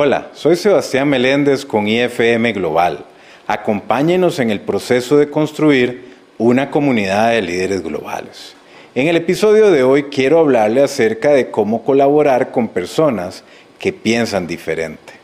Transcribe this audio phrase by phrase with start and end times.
[0.00, 3.04] Hola, soy Sebastián Meléndez con IFM Global.
[3.48, 8.54] Acompáñenos en el proceso de construir una comunidad de líderes globales.
[8.94, 13.42] En el episodio de hoy quiero hablarle acerca de cómo colaborar con personas
[13.80, 15.14] que piensan diferente.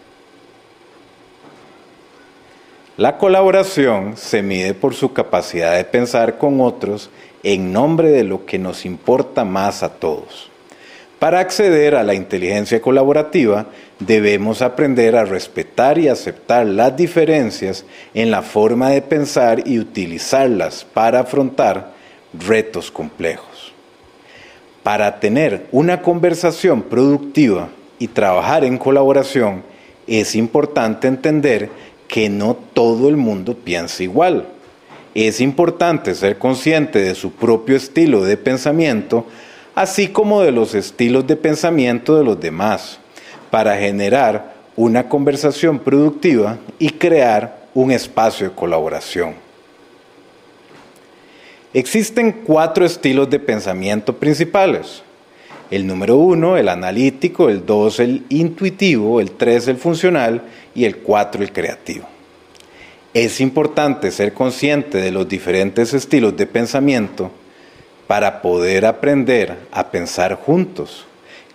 [2.97, 7.11] La colaboración se mide por su capacidad de pensar con otros
[7.45, 10.51] en nombre de lo que nos importa más a todos.
[11.19, 13.67] Para acceder a la inteligencia colaborativa
[13.99, 20.85] debemos aprender a respetar y aceptar las diferencias en la forma de pensar y utilizarlas
[20.93, 21.93] para afrontar
[22.47, 23.73] retos complejos.
[24.83, 27.69] Para tener una conversación productiva
[27.99, 29.63] y trabajar en colaboración
[30.07, 31.71] es importante entender
[32.07, 34.49] que no todo el mundo piensa igual.
[35.15, 39.25] Es importante ser consciente de su propio estilo de pensamiento
[39.75, 42.99] así como de los estilos de pensamiento de los demás,
[43.51, 49.35] para generar una conversación productiva y crear un espacio de colaboración.
[51.73, 55.03] Existen cuatro estilos de pensamiento principales.
[55.71, 60.43] El número uno, el analítico, el dos, el intuitivo, el tres, el funcional
[60.75, 62.07] y el cuatro, el creativo.
[63.13, 67.31] Es importante ser consciente de los diferentes estilos de pensamiento
[68.07, 71.07] para poder aprender a pensar juntos.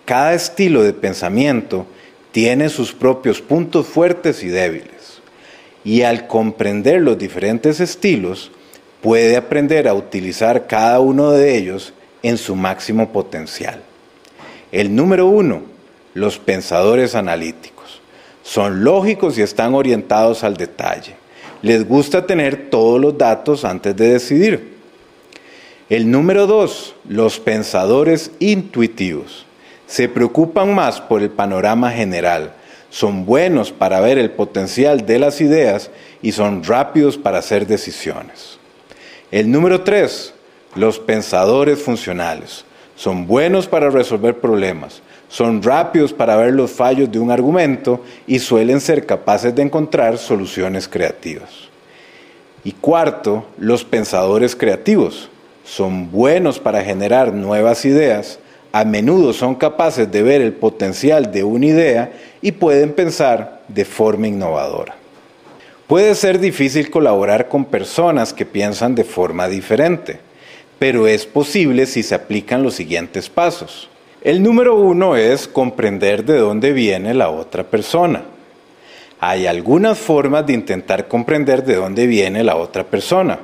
[0.04, 1.86] Cada estilo de pensamiento
[2.32, 5.20] tiene sus propios puntos fuertes y débiles.
[5.84, 8.50] Y al comprender los diferentes estilos,
[9.00, 13.82] puede aprender a utilizar cada uno de ellos en su máximo potencial.
[14.72, 15.62] El número uno,
[16.14, 18.00] los pensadores analíticos.
[18.42, 21.14] Son lógicos y están orientados al detalle.
[21.62, 24.79] Les gusta tener todos los datos antes de decidir.
[25.90, 29.44] El número dos, los pensadores intuitivos.
[29.88, 32.52] Se preocupan más por el panorama general,
[32.90, 35.90] son buenos para ver el potencial de las ideas
[36.22, 38.60] y son rápidos para hacer decisiones.
[39.32, 40.32] El número tres,
[40.76, 42.64] los pensadores funcionales.
[42.94, 48.38] Son buenos para resolver problemas, son rápidos para ver los fallos de un argumento y
[48.38, 51.50] suelen ser capaces de encontrar soluciones creativas.
[52.62, 55.30] Y cuarto, los pensadores creativos
[55.70, 58.40] son buenos para generar nuevas ideas,
[58.72, 63.84] a menudo son capaces de ver el potencial de una idea y pueden pensar de
[63.84, 64.96] forma innovadora.
[65.86, 70.18] Puede ser difícil colaborar con personas que piensan de forma diferente,
[70.80, 73.88] pero es posible si se aplican los siguientes pasos.
[74.22, 78.24] El número uno es comprender de dónde viene la otra persona.
[79.20, 83.38] Hay algunas formas de intentar comprender de dónde viene la otra persona.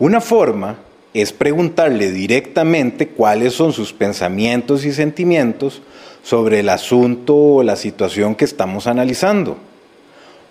[0.00, 0.85] Una forma
[1.22, 5.80] es preguntarle directamente cuáles son sus pensamientos y sentimientos
[6.22, 9.56] sobre el asunto o la situación que estamos analizando.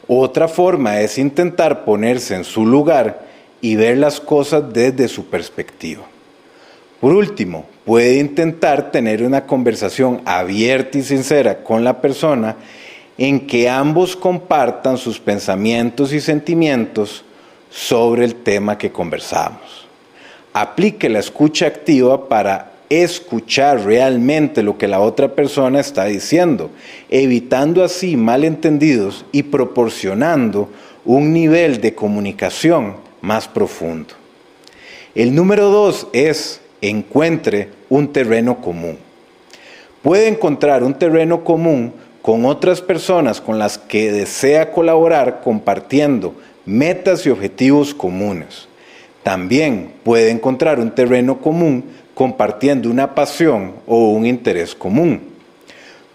[0.08, 3.28] Otra forma es intentar ponerse en su lugar
[3.62, 6.04] y ver las cosas desde su perspectiva.
[7.00, 12.56] Por último, puede intentar tener una conversación abierta y sincera con la persona
[13.20, 17.24] en que ambos compartan sus pensamientos y sentimientos
[17.70, 19.85] sobre el tema que conversamos
[20.56, 26.70] aplique la escucha activa para escuchar realmente lo que la otra persona está diciendo,
[27.10, 30.70] evitando así malentendidos y proporcionando
[31.04, 34.14] un nivel de comunicación más profundo.
[35.14, 38.98] El número dos es encuentre un terreno común.
[40.02, 41.92] Puede encontrar un terreno común
[42.22, 46.34] con otras personas con las que desea colaborar compartiendo
[46.66, 48.70] metas y objetivos comunes.
[49.26, 55.20] También puede encontrar un terreno común compartiendo una pasión o un interés común.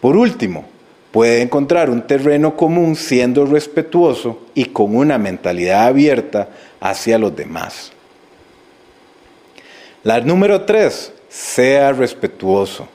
[0.00, 0.64] Por último,
[1.10, 7.90] puede encontrar un terreno común siendo respetuoso y con una mentalidad abierta hacia los demás.
[10.04, 12.86] La número tres, sea respetuoso.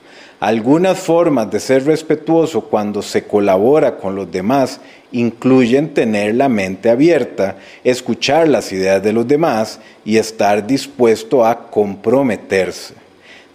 [0.46, 4.80] Algunas formas de ser respetuoso cuando se colabora con los demás
[5.12, 11.72] incluyen tener la mente abierta, escuchar las ideas de los demás y estar dispuesto a
[11.72, 12.94] comprometerse.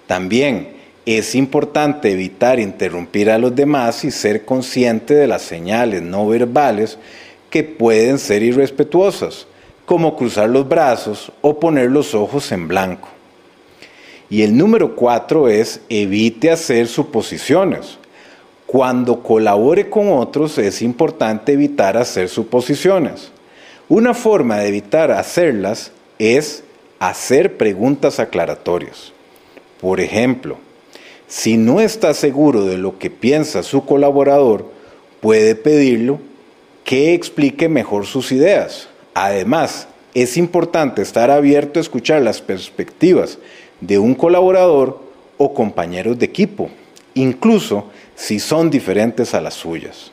[0.09, 0.71] También
[1.07, 6.99] es importante evitar interrumpir a los demás y ser consciente de las señales no verbales
[7.51, 9.47] que pueden ser irrespetuosas,
[9.87, 13.20] como cruzar los brazos o poner los ojos en blanco.
[14.31, 17.99] Y el número cuatro es evite hacer suposiciones.
[18.67, 23.33] Cuando colabore con otros es importante evitar hacer suposiciones.
[23.89, 25.91] Una forma de evitar hacerlas
[26.21, 26.63] es
[27.01, 29.13] hacer preguntas aclaratorias.
[29.81, 30.59] Por ejemplo,
[31.27, 34.71] si no está seguro de lo que piensa su colaborador,
[35.21, 36.21] puede pedirlo
[36.85, 38.89] que explique mejor sus ideas.
[39.15, 43.39] Además, es importante estar abierto a escuchar las perspectivas
[43.81, 45.01] de un colaborador
[45.39, 46.69] o compañeros de equipo,
[47.15, 50.13] incluso si son diferentes a las suyas.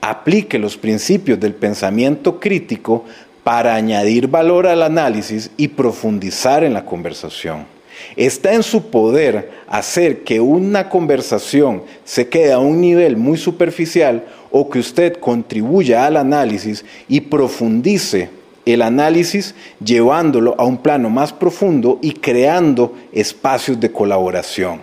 [0.00, 3.04] Aplique los principios del pensamiento crítico
[3.42, 7.66] para añadir valor al análisis y profundizar en la conversación.
[8.14, 14.24] Está en su poder hacer que una conversación se quede a un nivel muy superficial
[14.50, 18.30] o que usted contribuya al análisis y profundice
[18.72, 24.82] el análisis llevándolo a un plano más profundo y creando espacios de colaboración.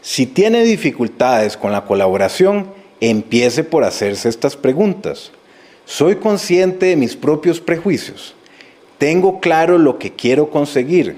[0.00, 2.66] Si tiene dificultades con la colaboración,
[3.00, 5.30] empiece por hacerse estas preguntas.
[5.84, 8.34] ¿Soy consciente de mis propios prejuicios?
[8.98, 11.16] ¿Tengo claro lo que quiero conseguir?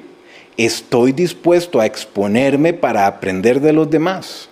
[0.56, 4.48] ¿Estoy dispuesto a exponerme para aprender de los demás?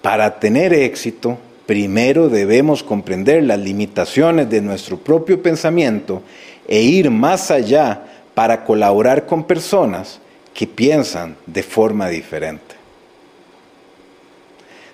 [0.00, 6.22] Para tener éxito, primero debemos comprender las limitaciones de nuestro propio pensamiento
[6.68, 8.02] e ir más allá
[8.34, 10.20] para colaborar con personas
[10.52, 12.74] que piensan de forma diferente.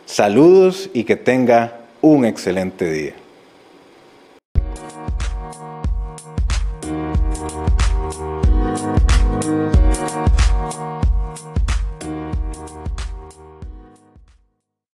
[0.07, 3.20] Saludos y que tenga un excelente día.